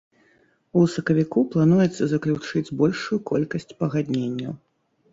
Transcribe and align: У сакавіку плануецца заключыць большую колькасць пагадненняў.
У 0.79 0.85
сакавіку 0.93 1.43
плануецца 1.57 2.03
заключыць 2.15 2.65
большую 2.83 3.23
колькасць 3.35 3.73
пагадненняў. 3.85 4.53